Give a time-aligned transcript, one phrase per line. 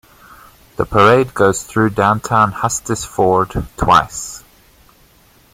[0.77, 4.43] The parade goes through downtown Hustisford twice.